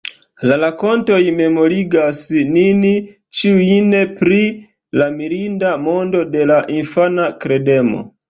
[0.49, 2.21] La rakontoj memorigas
[2.55, 2.79] nin
[3.41, 3.93] ĉiujn
[4.23, 4.41] pri
[5.01, 8.03] la mirinda mondo de la infana kredemo.